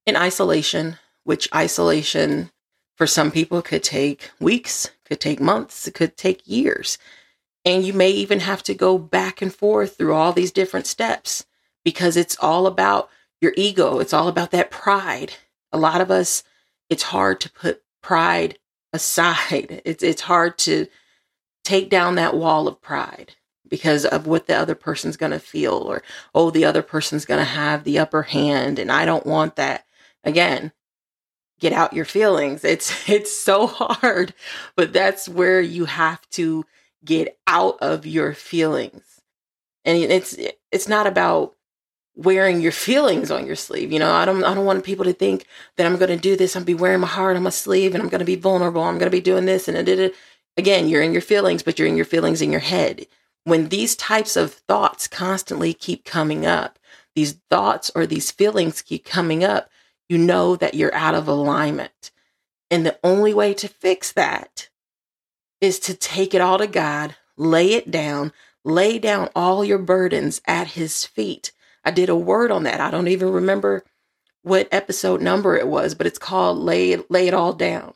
in 0.05 0.15
isolation, 0.15 0.98
which 1.24 1.50
isolation 1.53 2.51
for 2.96 3.08
some 3.08 3.32
people 3.32 3.62
could 3.62 3.84
take 3.84 4.32
weeks, 4.39 4.89
could 5.05 5.20
take 5.20 5.39
months, 5.39 5.88
it 5.88 5.94
could 5.94 6.17
take 6.17 6.48
years. 6.48 6.98
And 7.63 7.84
you 7.84 7.94
may 7.94 8.12
even 8.12 8.41
have 8.41 8.63
to 8.63 8.74
go 8.74 8.98
back 8.98 9.41
and 9.41 9.53
forth 9.53 9.98
through 9.98 10.13
all 10.13 10.32
these 10.32 10.51
different 10.51 10.86
steps 10.86 11.46
because 11.84 12.15
it's 12.15 12.38
all 12.39 12.67
about 12.67 13.10
your 13.41 13.53
ego. 13.58 14.00
It's 14.00 14.13
all 14.13 14.27
about 14.27 14.51
that 14.51 14.72
pride. 14.72 15.34
A 15.72 15.77
lot 15.77 16.01
of 16.01 16.12
us, 16.12 16.44
it's 16.89 17.03
hard 17.03 17.41
to 17.41 17.51
put 17.51 17.82
pride 18.01 18.58
aside. 18.94 19.82
It's 19.84 20.03
it's 20.03 20.22
hard 20.22 20.58
to 20.60 20.88
take 21.63 21.89
down 21.89 22.15
that 22.15 22.36
wall 22.38 22.67
of 22.67 22.82
pride 22.82 23.36
because 23.69 24.05
of 24.05 24.27
what 24.27 24.48
the 24.48 24.55
other 24.55 24.75
person's 24.75 25.17
going 25.17 25.31
to 25.31 25.39
feel 25.39 25.74
or 25.74 26.03
oh 26.34 26.50
the 26.51 26.65
other 26.65 26.81
person's 26.81 27.25
going 27.25 27.39
to 27.39 27.45
have 27.45 27.84
the 27.84 28.00
upper 28.00 28.24
hand 28.24 28.79
and 28.79 28.91
I 28.91 29.05
don't 29.05 29.25
want 29.25 29.55
that. 29.55 29.86
Again, 30.24 30.72
get 31.60 31.74
out 31.74 31.93
your 31.93 32.05
feelings. 32.05 32.63
It's 32.63 33.10
it's 33.10 33.36
so 33.36 33.67
hard, 33.67 34.34
but 34.75 34.93
that's 34.93 35.27
where 35.27 35.62
you 35.62 35.86
have 35.86 36.27
to 36.31 36.65
get 37.03 37.38
out 37.48 37.77
of 37.81 38.05
your 38.05 38.34
feelings. 38.34 39.22
And 39.84 39.98
it's 39.98 40.38
it's 40.72 40.88
not 40.88 41.07
about 41.07 41.55
wearing 42.15 42.62
your 42.62 42.72
feelings 42.72 43.29
on 43.29 43.45
your 43.45 43.55
sleeve. 43.55 43.91
You 43.91 44.00
know, 44.00 44.12
I 44.12 44.25
don't 44.25 44.43
I 44.43 44.53
don't 44.53 44.65
want 44.65 44.84
people 44.84 45.05
to 45.05 45.13
think 45.13 45.45
that 45.77 45.86
I'm 45.86 45.98
going 45.98 46.10
to 46.10 46.17
do 46.17 46.36
this. 46.36 46.55
I'm 46.55 46.62
going 46.62 46.65
to 46.65 46.77
be 46.77 46.81
wearing 46.81 47.01
my 47.01 47.07
heart 47.07 47.38
on 47.38 47.43
my 47.43 47.50
sleeve 47.50 47.93
and 47.93 48.01
I'm 48.01 48.10
going 48.10 48.19
to 48.19 48.25
be 48.25 48.36
vulnerable. 48.36 48.84
I'm 48.84 48.98
going 48.98 49.12
to 49.12 49.15
be 49.15 49.22
doing 49.22 49.45
this 49.45 49.67
and 49.67 49.77
it. 49.88 50.15
Again, 50.57 50.88
you're 50.88 51.01
in 51.01 51.12
your 51.12 51.22
feelings, 51.22 51.63
but 51.63 51.77
you're 51.77 51.88
in 51.88 51.98
your 51.98 52.05
feelings 52.05 52.41
in 52.41 52.51
your 52.51 52.62
head. 52.62 53.07
When 53.45 53.69
these 53.69 53.95
types 53.95 54.35
of 54.35 54.53
thoughts 54.53 55.07
constantly 55.07 55.73
keep 55.73 56.03
coming 56.03 56.45
up, 56.45 56.79
these 57.15 57.33
thoughts 57.49 57.91
or 57.95 58.05
these 58.05 58.31
feelings 58.31 58.81
keep 58.81 59.05
coming 59.05 59.43
up, 59.43 59.69
you 60.09 60.17
know 60.17 60.55
that 60.55 60.73
you're 60.73 60.93
out 60.93 61.15
of 61.15 61.27
alignment. 61.27 62.11
And 62.69 62.85
the 62.85 62.99
only 63.03 63.33
way 63.33 63.53
to 63.53 63.67
fix 63.67 64.11
that 64.13 64.69
is 65.61 65.79
to 65.81 65.93
take 65.93 66.33
it 66.33 66.41
all 66.41 66.57
to 66.57 66.67
God, 66.67 67.15
lay 67.37 67.73
it 67.73 67.91
down, 67.91 68.33
lay 68.63 68.97
down 68.97 69.29
all 69.35 69.63
your 69.63 69.77
burdens 69.77 70.41
at 70.47 70.69
his 70.69 71.05
feet. 71.05 71.51
I 71.83 71.91
did 71.91 72.09
a 72.09 72.15
word 72.15 72.49
on 72.51 72.63
that. 72.63 72.81
I 72.81 72.89
don't 72.89 73.07
even 73.07 73.29
remember 73.29 73.85
what 74.41 74.67
episode 74.71 75.21
number 75.21 75.55
it 75.55 75.67
was, 75.67 75.93
but 75.93 76.07
it's 76.07 76.19
called 76.19 76.57
lay 76.57 76.97
lay 77.09 77.27
it 77.27 77.33
all 77.33 77.53
down. 77.53 77.93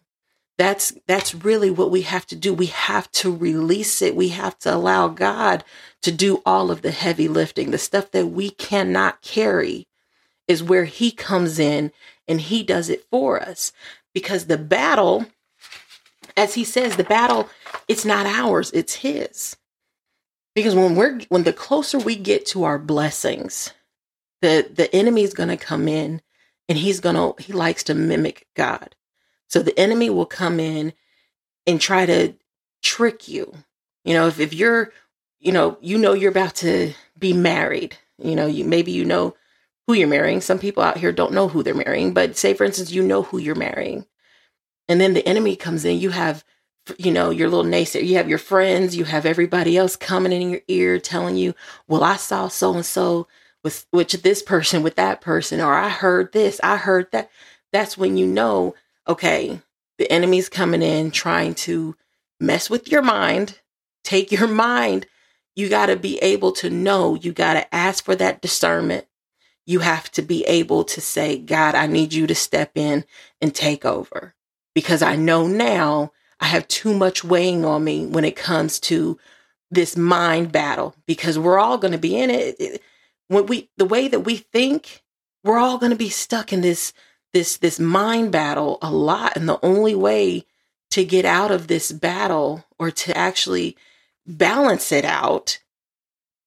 That's 0.60 0.94
that's 1.08 1.36
really 1.36 1.72
what 1.72 1.92
we 1.92 2.04
have 2.04 2.28
to 2.28 2.38
do. 2.38 2.54
We 2.54 2.68
have 2.68 3.12
to 3.13 3.36
release 3.36 4.04
it. 4.04 4.16
We 4.16 4.30
have 4.30 4.60
to 4.62 4.75
allow 4.75 5.10
God 5.10 5.66
to 6.04 6.13
do 6.13 6.44
all 6.46 6.72
of 6.72 6.84
the 6.84 6.92
heavy 6.92 7.30
lifting, 7.30 7.72
the 7.72 7.80
stuff 7.80 8.12
that 8.12 8.28
we 8.28 8.51
cannot 8.51 9.24
carry 9.24 9.88
is 10.48 10.63
where 10.63 10.86
he 10.86 11.12
comes 11.12 11.60
in 11.60 11.94
and 12.28 12.42
he 12.42 12.63
does 12.63 12.89
it 12.89 13.06
for 13.12 13.42
us 13.42 13.74
because 14.13 14.48
the 14.48 14.60
battle 14.60 15.28
as 16.38 16.56
he 16.56 16.66
says 16.66 16.98
the 16.98 17.06
battle 17.06 17.50
it's 17.88 18.06
not 18.06 18.28
ours 18.28 18.72
it's 18.74 18.96
his 18.96 19.58
because 20.56 20.75
when 20.75 20.96
we're 20.96 21.22
when 21.30 21.44
the 21.44 21.54
closer 21.54 22.00
we 22.00 22.16
get 22.16 22.46
to 22.48 22.63
our 22.66 22.80
blessings 22.80 23.74
the 24.42 24.70
the 24.74 24.94
enemy 24.96 25.24
is 25.24 25.34
going 25.36 25.50
to 25.50 25.58
come 25.58 25.88
in 25.88 26.22
and 26.70 26.80
he's 26.80 27.01
going 27.01 27.16
to 27.16 27.42
he 27.42 27.54
likes 27.54 27.84
to 27.84 27.96
mimic 27.96 28.48
god 28.56 28.96
so 29.50 29.62
the 29.62 29.77
enemy 29.79 30.10
will 30.10 30.25
come 30.25 30.60
in 30.60 30.94
and 31.68 31.82
try 31.82 32.06
to 32.06 32.34
trick 32.82 33.27
you 33.27 33.53
you 34.06 34.13
know 34.13 34.27
if, 34.27 34.39
if 34.39 34.53
you're 34.53 34.91
you 35.39 35.51
know 35.51 35.77
you 35.82 35.98
know 35.98 36.13
you're 36.13 36.32
about 36.32 36.56
to 36.56 36.94
be 37.18 37.34
married 37.34 37.98
you 38.18 38.36
know 38.36 38.46
you 38.46 38.63
maybe 38.63 38.91
you 38.91 39.06
know 39.06 39.36
who 39.89 39.96
you're 39.96 40.08
marrying. 40.08 40.39
Some 40.39 40.60
people 40.60 40.84
out 40.84 41.00
here 41.00 41.12
don't 41.12 41.34
know 41.34 41.48
who 41.48 41.63
they're 41.63 41.74
marrying, 41.74 42.13
but 42.13 42.38
say, 42.38 42.53
for 42.53 42.63
instance, 42.63 42.91
you 42.91 43.01
know 43.01 43.24
who 43.24 43.39
you're 43.39 43.56
marrying. 43.56 44.06
And 44.88 45.01
then 45.01 45.15
the 45.15 45.27
enemy 45.27 45.56
comes 45.56 45.84
in, 45.84 45.98
you 45.98 46.12
have, 46.12 46.44
you 47.00 47.12
know, 47.12 47.32
your 47.32 47.50
little 47.50 47.65
naysayer, 47.65 48.06
you 48.06 48.18
have 48.18 48.29
your 48.29 48.38
friends, 48.38 48.96
you 48.96 49.06
have 49.06 49.25
everybody 49.25 49.77
else 49.77 49.96
coming 49.96 50.32
in 50.32 50.51
your 50.51 50.62
ear 50.68 51.00
telling 51.00 51.38
you, 51.38 51.56
well, 51.88 52.03
I 52.03 52.18
saw 52.18 52.50
so 52.50 52.75
and 52.75 52.86
so 52.86 53.27
with 53.63 53.88
which 53.89 54.13
this 54.13 54.44
person 54.44 54.84
with 54.84 54.96
that 54.98 55.22
person, 55.22 55.60
or 55.60 55.74
I 55.74 55.89
heard 55.89 56.34
this, 56.34 56.62
I 56.63 56.77
heard 56.77 57.12
that. 57.12 57.32
That's 57.74 57.98
when 57.98 58.15
you 58.15 58.27
know, 58.27 58.75
okay, 59.10 59.62
the 59.98 60.10
enemy's 60.12 60.48
coming 60.48 60.82
in 60.82 61.12
trying 61.12 61.56
to 61.56 61.96
mess 62.39 62.70
with 62.70 62.89
your 62.89 63.01
mind, 63.01 63.60
take 64.04 64.32
your 64.32 64.48
mind. 64.70 65.08
You 65.56 65.68
got 65.68 65.88
to 65.88 65.98
be 65.98 66.18
able 66.20 66.54
to 66.54 66.70
know, 66.70 67.16
you 67.16 67.34
got 67.34 67.56
to 67.56 67.75
ask 67.75 68.06
for 68.06 68.16
that 68.16 68.42
discernment 68.42 69.06
you 69.70 69.82
have 69.82 70.10
to 70.10 70.24
be 70.24 70.44
able 70.46 70.84
to 70.84 71.00
say, 71.00 71.38
God, 71.38 71.75
I 71.75 71.86
need 71.86 72.12
you 72.12 72.25
to 72.25 72.34
step 72.34 72.72
in 72.74 73.06
and 73.39 73.54
take 73.54 73.86
over 73.86 74.34
because 74.74 75.04
I 75.04 75.16
know 75.16 75.46
now 75.46 76.12
I 76.39 76.48
have 76.48 76.68
too 76.68 76.92
much 76.92 77.24
weighing 77.24 77.63
on 77.63 77.84
me 77.84 78.08
when 78.08 78.25
it 78.25 78.36
comes 78.36 78.80
to 78.80 79.20
this 79.70 79.96
mind 79.96 80.51
battle 80.51 80.96
because 81.06 81.38
we're 81.38 81.60
all 81.60 81.78
going 81.78 81.92
to 81.92 82.00
be 82.00 82.18
in 82.18 82.32
it. 82.32 82.82
When 83.28 83.46
we, 83.46 83.70
the 83.78 83.86
way 83.86 84.08
that 84.08 84.22
we 84.22 84.38
think, 84.38 85.04
we're 85.44 85.60
all 85.60 85.78
going 85.78 85.92
to 85.92 85.96
be 85.96 86.10
stuck 86.10 86.51
in 86.51 86.62
this, 86.62 86.92
this, 87.34 87.58
this 87.58 87.80
mind 87.80 88.32
battle 88.32 88.78
a 88.82 88.92
lot. 88.92 89.36
And 89.36 89.48
the 89.48 89.60
only 89.64 89.96
way 89.96 90.46
to 90.92 91.06
get 91.06 91.26
out 91.26 91.52
of 91.52 91.68
this 91.68 91.92
battle 91.92 92.66
or 92.78 92.92
to 92.92 93.18
actually 93.18 93.78
balance 94.26 94.92
it 94.92 95.06
out 95.06 95.60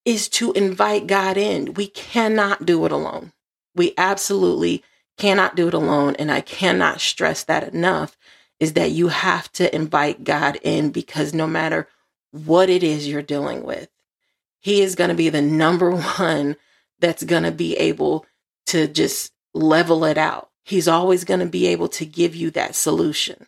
is 0.05 0.27
to 0.27 0.51
invite 0.53 1.07
God 1.07 1.37
in. 1.37 1.73
We 1.73 1.87
cannot 1.87 2.65
do 2.65 2.85
it 2.85 2.91
alone. 2.91 3.31
We 3.75 3.93
absolutely 3.97 4.83
cannot 5.17 5.55
do 5.55 5.67
it 5.67 5.73
alone. 5.73 6.15
And 6.17 6.31
I 6.31 6.41
cannot 6.41 7.01
stress 7.01 7.43
that 7.43 7.73
enough 7.73 8.17
is 8.59 8.73
that 8.73 8.91
you 8.91 9.09
have 9.09 9.51
to 9.53 9.73
invite 9.73 10.23
God 10.23 10.57
in 10.61 10.91
because 10.91 11.33
no 11.33 11.47
matter 11.47 11.87
what 12.31 12.69
it 12.69 12.83
is 12.83 13.07
you're 13.07 13.21
dealing 13.21 13.63
with, 13.63 13.89
He 14.59 14.81
is 14.81 14.95
going 14.95 15.09
to 15.09 15.15
be 15.15 15.29
the 15.29 15.41
number 15.41 15.91
one 16.17 16.55
that's 16.99 17.23
going 17.23 17.43
to 17.43 17.51
be 17.51 17.75
able 17.77 18.25
to 18.67 18.87
just 18.87 19.33
level 19.53 20.05
it 20.05 20.17
out. 20.17 20.49
He's 20.63 20.87
always 20.87 21.25
going 21.25 21.41
to 21.41 21.45
be 21.45 21.67
able 21.67 21.89
to 21.89 22.05
give 22.05 22.35
you 22.35 22.49
that 22.51 22.75
solution. 22.75 23.47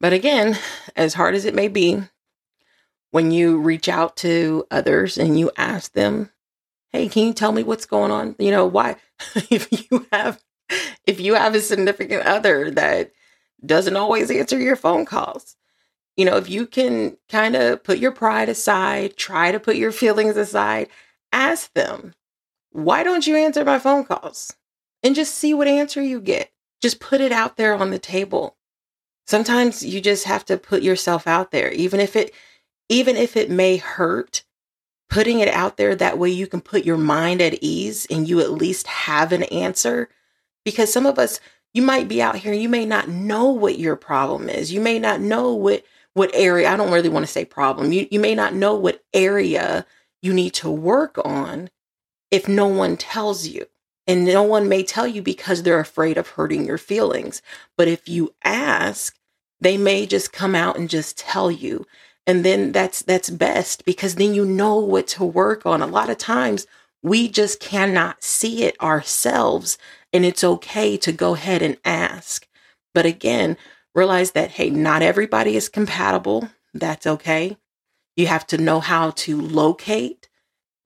But 0.00 0.12
again, 0.12 0.58
as 0.96 1.14
hard 1.14 1.34
as 1.34 1.44
it 1.44 1.54
may 1.54 1.68
be, 1.68 2.02
when 3.10 3.30
you 3.30 3.58
reach 3.58 3.88
out 3.88 4.16
to 4.18 4.66
others 4.70 5.16
and 5.18 5.38
you 5.38 5.50
ask 5.56 5.92
them, 5.92 6.30
"Hey, 6.90 7.08
can 7.08 7.26
you 7.28 7.32
tell 7.32 7.52
me 7.52 7.62
what's 7.62 7.86
going 7.86 8.10
on?" 8.10 8.36
You 8.38 8.50
know, 8.50 8.66
why 8.66 8.96
if 9.50 9.90
you 9.90 10.06
have 10.12 10.42
if 11.06 11.20
you 11.20 11.34
have 11.34 11.54
a 11.54 11.60
significant 11.60 12.26
other 12.26 12.70
that 12.72 13.12
doesn't 13.64 13.96
always 13.96 14.30
answer 14.30 14.58
your 14.58 14.76
phone 14.76 15.04
calls, 15.04 15.56
you 16.16 16.24
know, 16.24 16.36
if 16.36 16.50
you 16.50 16.66
can 16.66 17.16
kind 17.28 17.56
of 17.56 17.82
put 17.82 17.98
your 17.98 18.12
pride 18.12 18.48
aside, 18.48 19.16
try 19.16 19.52
to 19.52 19.60
put 19.60 19.76
your 19.76 19.92
feelings 19.92 20.36
aside, 20.36 20.88
ask 21.32 21.72
them, 21.74 22.14
"Why 22.70 23.02
don't 23.02 23.26
you 23.26 23.36
answer 23.36 23.64
my 23.64 23.78
phone 23.78 24.04
calls?" 24.04 24.54
And 25.02 25.14
just 25.14 25.34
see 25.34 25.54
what 25.54 25.68
answer 25.68 26.02
you 26.02 26.20
get. 26.20 26.50
just 26.80 27.00
put 27.00 27.20
it 27.20 27.32
out 27.32 27.56
there 27.56 27.74
on 27.74 27.90
the 27.90 27.98
table. 27.98 28.56
Sometimes 29.26 29.84
you 29.84 30.00
just 30.00 30.24
have 30.24 30.44
to 30.46 30.56
put 30.56 30.82
yourself 30.82 31.26
out 31.26 31.50
there, 31.50 31.70
even 31.72 32.00
if 32.00 32.16
it, 32.16 32.32
even 32.88 33.16
if 33.16 33.36
it 33.36 33.50
may 33.50 33.76
hurt, 33.76 34.44
putting 35.10 35.40
it 35.40 35.48
out 35.48 35.76
there 35.76 35.94
that 35.96 36.18
way 36.18 36.30
you 36.30 36.46
can 36.46 36.60
put 36.60 36.84
your 36.84 36.96
mind 36.96 37.40
at 37.40 37.62
ease 37.62 38.06
and 38.10 38.28
you 38.28 38.40
at 38.40 38.52
least 38.52 38.86
have 38.86 39.32
an 39.32 39.42
answer. 39.44 40.08
Because 40.64 40.92
some 40.92 41.06
of 41.06 41.18
us, 41.18 41.40
you 41.74 41.82
might 41.82 42.08
be 42.08 42.22
out 42.22 42.36
here, 42.36 42.52
you 42.52 42.68
may 42.68 42.86
not 42.86 43.08
know 43.08 43.46
what 43.50 43.78
your 43.78 43.96
problem 43.96 44.48
is. 44.48 44.72
You 44.72 44.80
may 44.80 44.98
not 44.98 45.20
know 45.20 45.52
what 45.52 45.84
what 46.14 46.30
area, 46.34 46.68
I 46.68 46.76
don't 46.76 46.90
really 46.90 47.08
want 47.08 47.24
to 47.24 47.30
say 47.30 47.44
problem. 47.44 47.92
You 47.92 48.08
you 48.10 48.18
may 48.18 48.34
not 48.34 48.54
know 48.54 48.74
what 48.74 49.04
area 49.12 49.86
you 50.22 50.32
need 50.32 50.54
to 50.54 50.70
work 50.70 51.18
on 51.24 51.70
if 52.30 52.48
no 52.48 52.66
one 52.66 52.96
tells 52.96 53.46
you. 53.46 53.66
And 54.08 54.24
no 54.24 54.42
one 54.42 54.68
may 54.70 54.84
tell 54.84 55.06
you 55.06 55.22
because 55.22 55.62
they're 55.62 55.80
afraid 55.80 56.18
of 56.18 56.30
hurting 56.30 56.66
your 56.66 56.78
feelings. 56.78 57.42
But 57.76 57.88
if 57.88 58.08
you 58.08 58.34
ask, 58.44 59.16
they 59.60 59.76
may 59.76 60.06
just 60.06 60.32
come 60.32 60.56
out 60.56 60.78
and 60.78 60.90
just 60.90 61.18
tell 61.18 61.50
you. 61.52 61.86
And 62.26 62.44
then 62.44 62.72
that's 62.72 63.02
that's 63.02 63.30
best 63.30 63.84
because 63.84 64.16
then 64.16 64.34
you 64.34 64.46
know 64.46 64.76
what 64.76 65.08
to 65.08 65.24
work 65.24 65.66
on. 65.66 65.82
A 65.82 65.86
lot 65.88 66.10
of 66.10 66.18
times 66.18 66.66
we 67.02 67.28
just 67.28 67.60
cannot 67.60 68.24
see 68.24 68.64
it 68.64 68.80
ourselves 68.82 69.78
and 70.12 70.24
it's 70.24 70.44
okay 70.44 70.96
to 70.98 71.12
go 71.12 71.34
ahead 71.34 71.62
and 71.62 71.78
ask. 71.84 72.48
But 72.94 73.06
again, 73.06 73.58
realize 73.94 74.32
that 74.32 74.52
hey, 74.52 74.70
not 74.70 75.02
everybody 75.02 75.56
is 75.56 75.68
compatible. 75.68 76.50
That's 76.74 77.06
okay. 77.06 77.58
You 78.16 78.26
have 78.28 78.46
to 78.48 78.58
know 78.58 78.80
how 78.80 79.12
to 79.12 79.40
locate 79.40 80.27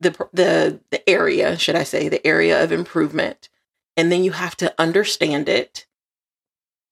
the 0.02 0.28
the 0.32 0.80
the 0.90 1.08
area, 1.08 1.56
should 1.56 1.76
I 1.76 1.84
say, 1.84 2.08
the 2.08 2.26
area 2.26 2.62
of 2.62 2.72
improvement, 2.72 3.48
and 3.96 4.10
then 4.10 4.24
you 4.24 4.32
have 4.32 4.56
to 4.58 4.74
understand 4.78 5.48
it. 5.48 5.86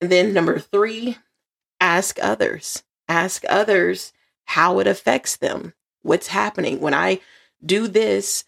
And 0.01 0.11
then 0.11 0.33
number 0.33 0.59
3, 0.59 1.19
ask 1.81 2.19
others. 2.23 2.83
Ask 3.09 3.45
others 3.49 4.13
how 4.47 4.79
it 4.79 4.87
affects 4.87 5.37
them. 5.37 5.75
What's 6.03 6.29
happening 6.29 6.81
when 6.81 6.95
I 6.95 7.21
do 7.65 7.87
this? 7.87 8.45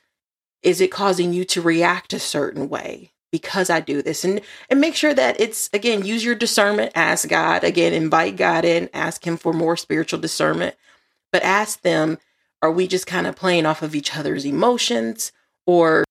Is 0.63 0.81
it 0.81 0.91
causing 0.91 1.33
you 1.33 1.45
to 1.47 1.61
react 1.61 2.13
a 2.13 2.19
certain 2.19 2.69
way? 2.69 3.13
because 3.33 3.71
I 3.71 3.81
do 3.81 4.03
this 4.03 4.25
and 4.25 4.43
and 4.71 4.81
make 4.81 4.95
sure 4.95 5.15
that 5.15 5.41
it's 5.41 5.69
again 5.73 6.05
use 6.05 6.25
your 6.25 6.35
discernment 6.35 6.93
ask 6.95 7.29
God 7.29 7.65
again 7.65 7.93
invite 7.93 8.37
God 8.37 8.65
in 8.65 8.89
ask 8.93 9.27
him 9.27 9.37
for 9.37 9.53
more 9.53 9.77
spiritual 9.77 10.21
discernment 10.21 10.77
but 11.33 11.43
ask 11.43 11.81
them 11.81 12.19
are 12.63 12.71
we 12.71 12.87
just 12.87 13.07
kind 13.07 13.27
of 13.27 13.37
playing 13.37 13.67
off 13.67 13.83
of 13.83 13.95
each 13.95 14.17
other's 14.17 14.47
emotions? 14.47 15.33
Or 15.67 16.05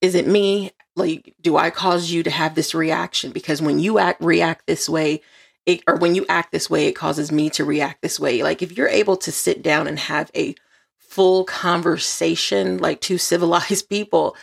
is 0.00 0.14
it 0.14 0.26
me? 0.26 0.72
Like, 0.96 1.34
do 1.40 1.56
I 1.56 1.70
cause 1.70 2.10
you 2.10 2.22
to 2.22 2.30
have 2.30 2.54
this 2.54 2.74
reaction? 2.74 3.30
Because 3.30 3.62
when 3.62 3.78
you 3.78 3.98
act, 3.98 4.22
react 4.22 4.66
this 4.66 4.88
way, 4.88 5.20
it, 5.66 5.82
or 5.86 5.96
when 5.96 6.14
you 6.14 6.24
act 6.28 6.50
this 6.50 6.70
way, 6.70 6.86
it 6.86 6.94
causes 6.94 7.30
me 7.30 7.50
to 7.50 7.64
react 7.64 8.02
this 8.02 8.18
way. 8.18 8.42
Like, 8.42 8.62
if 8.62 8.76
you're 8.76 8.88
able 8.88 9.16
to 9.18 9.30
sit 9.30 9.62
down 9.62 9.86
and 9.86 9.98
have 9.98 10.30
a 10.34 10.54
full 10.96 11.44
conversation, 11.44 12.78
like 12.78 13.00
two 13.00 13.18
civilized 13.18 13.88
people, 13.88 14.34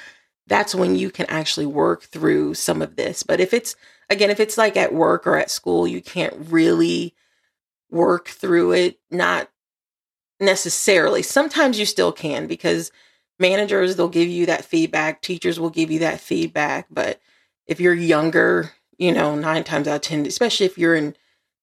that's 0.48 0.76
when 0.76 0.96
you 0.96 1.10
can 1.10 1.26
actually 1.26 1.66
work 1.66 2.04
through 2.04 2.54
some 2.54 2.82
of 2.82 2.96
this. 2.96 3.24
But 3.24 3.40
if 3.40 3.54
it's, 3.54 3.76
again, 4.10 4.30
if 4.30 4.40
it's 4.40 4.58
like 4.58 4.78
at 4.78 4.94
work 4.94 5.26
or 5.26 5.38
at 5.38 5.50
school, 5.50 5.88
you 5.88 6.02
can't 6.02 6.36
really 6.52 7.16
work 7.90 8.28
through 8.28 8.74
it, 8.74 9.00
not 9.10 9.50
necessarily. 10.40 11.22
Sometimes 11.22 11.80
you 11.80 11.86
still 11.86 12.12
can 12.12 12.48
because 12.48 12.92
managers 13.40 13.96
they'll 13.96 14.08
give 14.08 14.30
you 14.30 14.46
that 14.46 14.66
feedback, 14.66 15.22
teachers 15.22 15.60
will 15.60 15.70
give 15.70 15.92
you 15.92 16.00
that 16.00 16.20
feedback, 16.20 16.88
but 16.90 17.20
if 17.68 17.80
you're 17.80 17.94
younger, 17.94 18.72
you 18.98 19.12
know, 19.12 19.36
9 19.36 19.64
times 19.64 19.88
out 19.88 19.96
of 19.96 20.02
10, 20.02 20.26
especially 20.26 20.66
if 20.66 20.78
you're 20.78 20.96
in 20.96 21.16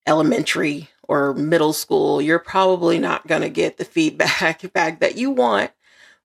elementary 0.06 0.88
or 1.08 1.34
middle 1.34 1.72
school, 1.72 2.20
you're 2.20 2.38
probably 2.38 2.98
not 2.98 3.26
going 3.26 3.42
to 3.42 3.48
get 3.48 3.76
the 3.76 3.84
feedback 3.84 4.72
back 4.72 5.00
that 5.00 5.16
you 5.16 5.30
want. 5.30 5.70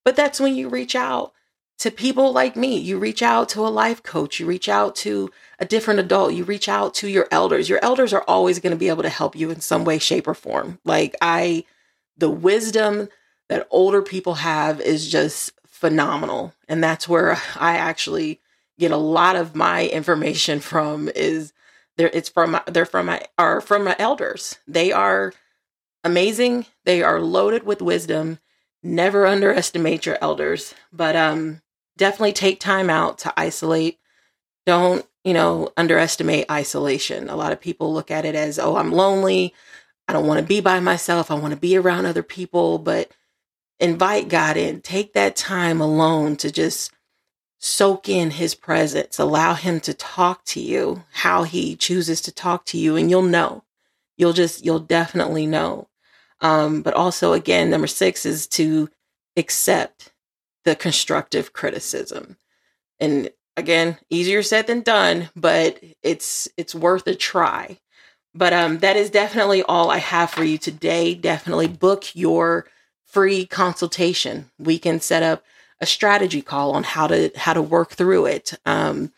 But 0.04 0.16
that's 0.16 0.40
when 0.40 0.56
you 0.56 0.70
reach 0.70 0.96
out 0.96 1.34
to 1.80 1.92
people 1.92 2.32
like 2.32 2.56
me. 2.56 2.78
You 2.78 2.98
reach 2.98 3.22
out 3.22 3.50
to 3.50 3.62
a 3.62 3.70
life 3.70 4.02
coach, 4.02 4.40
you 4.40 4.46
reach 4.46 4.70
out 4.70 4.96
to 4.98 5.30
a 5.60 5.66
different 5.66 6.00
adult, 6.00 6.34
you 6.34 6.44
reach 6.44 6.70
out 6.70 6.94
to 6.96 7.08
your 7.08 7.28
elders. 7.32 7.70
Your 7.70 7.80
elders 7.84 8.14
are 8.14 8.24
always 8.28 8.60
going 8.60 8.72
to 8.72 8.78
be 8.78 8.90
able 8.90 9.04
to 9.04 9.10
help 9.10 9.36
you 9.36 9.52
in 9.52 9.60
some 9.60 9.84
way, 9.84 10.00
shape, 10.00 10.28
or 10.28 10.34
form. 10.34 10.80
Like, 10.86 11.16
I 11.22 11.66
the 12.18 12.30
wisdom 12.30 13.10
that 13.50 13.68
older 13.72 14.02
people 14.02 14.36
have 14.36 14.82
is 14.82 15.10
just 15.10 15.52
phenomenal. 15.68 16.54
And 16.68 16.84
that's 16.84 17.08
where 17.08 17.38
I 17.56 17.78
actually 17.78 18.42
get 18.80 18.92
a 18.92 18.98
lot 18.98 19.36
of 19.36 19.56
my 19.56 19.88
information 19.88 20.60
from 20.60 21.10
is 21.16 21.54
there 21.98 22.10
it's 22.14 22.30
from 22.30 22.60
they're 22.68 22.86
from 22.86 23.08
my 23.08 23.22
are 23.38 23.62
from 23.62 23.84
my 23.84 23.96
elders. 24.00 24.58
They 24.68 24.92
are 24.92 25.34
amazing. 26.04 26.66
They 26.86 27.04
are 27.04 27.22
loaded 27.22 27.64
with 27.64 27.82
wisdom. 27.82 28.40
Never 28.84 29.26
underestimate 29.26 30.06
your 30.06 30.18
elders, 30.22 30.74
but 30.94 31.16
um 31.16 31.62
definitely 31.98 32.34
take 32.34 32.60
time 32.60 32.90
out 32.90 33.18
to 33.20 33.34
isolate. 33.38 34.00
Don't, 34.66 35.06
you 35.24 35.34
know, 35.34 35.70
underestimate 35.78 36.50
isolation. 36.52 37.30
A 37.30 37.36
lot 37.36 37.52
of 37.52 37.62
people 37.62 37.94
look 37.94 38.12
at 38.12 38.26
it 38.26 38.36
as, 38.36 38.60
"Oh, 38.60 38.76
I'm 38.78 38.92
lonely. 38.92 39.54
I 40.08 40.14
don't 40.14 40.28
want 40.28 40.40
to 40.40 40.46
be 40.46 40.62
by 40.62 40.80
myself. 40.80 41.30
I 41.30 41.36
want 41.36 41.54
to 41.54 41.60
be 41.60 41.78
around 41.78 42.06
other 42.06 42.24
people, 42.24 42.80
but 42.80 43.12
invite 43.80 44.30
God 44.30 44.58
in. 44.58 44.82
Take 44.82 45.14
that 45.14 45.36
time 45.36 45.82
alone 45.82 46.38
to 46.38 46.52
just 46.52 46.92
soak 47.60 48.08
in 48.08 48.32
his 48.32 48.56
presence. 48.56 49.20
Allow 49.20 49.56
him 49.56 49.80
to 49.82 49.94
talk 49.94 50.46
to 50.46 50.60
you 50.60 51.04
how 51.12 51.44
he 51.44 51.76
chooses 51.76 52.22
to 52.22 52.32
talk 52.32 52.66
to 52.66 52.78
you, 52.78 52.96
and 52.96 53.10
you'll 53.10 53.22
know. 53.22 53.64
You'll 54.18 54.34
just, 54.34 54.66
you'll 54.66 54.80
definitely 54.80 55.46
know. 55.46 55.90
Um, 56.42 56.82
but 56.82 56.94
also, 56.94 57.34
again, 57.34 57.70
number 57.70 57.88
six 57.88 58.26
is 58.26 58.48
to 58.50 58.90
accept 59.36 60.14
the 60.64 60.76
constructive 60.76 61.54
criticism. 61.54 62.38
And 63.00 63.30
again, 63.56 63.98
easier 64.10 64.44
said 64.44 64.68
than 64.68 64.82
done, 64.82 65.30
but 65.36 65.80
it's 66.04 66.48
it's 66.58 66.76
worth 66.76 67.08
a 67.08 67.16
try. 67.16 67.80
But 68.38 68.54
um, 68.54 68.80
that 68.80 68.96
is 68.96 69.10
definitely 69.10 69.64
all 69.64 69.90
I 69.90 69.98
have 69.98 70.30
for 70.30 70.44
you 70.44 70.60
today. 70.60 71.16
Definitely 71.16 71.68
book 71.68 72.16
your 72.16 72.68
free 73.04 73.48
consultation. 73.48 74.52
We 74.60 74.78
can 74.78 75.00
set 75.00 75.24
up 75.24 75.44
a 75.82 75.88
strategy 75.88 76.44
call 76.44 76.72
on 76.74 76.84
how 76.84 77.08
to 77.08 77.32
how 77.36 77.54
to 77.54 77.62
work 77.62 77.94
through 77.94 78.28
it. 78.28 78.54
Um, 78.64 79.12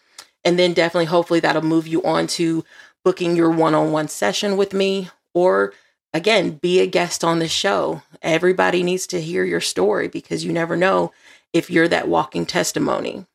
and 0.46 0.58
then 0.58 0.74
definitely, 0.74 1.06
hopefully, 1.06 1.42
that'll 1.42 1.62
move 1.62 1.86
you 1.86 2.02
on 2.04 2.28
to 2.28 2.64
booking 3.04 3.36
your 3.36 3.50
one-on-one 3.50 4.08
session 4.08 4.56
with 4.56 4.74
me, 4.74 5.10
or 5.34 5.74
again, 6.14 6.52
be 6.52 6.80
a 6.80 6.88
guest 6.88 7.24
on 7.24 7.40
the 7.40 7.48
show. 7.50 8.02
Everybody 8.22 8.84
needs 8.84 9.06
to 9.08 9.22
hear 9.22 9.44
your 9.44 9.62
story 9.62 10.08
because 10.08 10.46
you 10.46 10.54
never 10.54 10.78
know 10.78 11.12
if 11.52 11.70
you're 11.70 11.90
that 11.90 12.08
walking 12.08 12.46
testimony. 12.46 13.26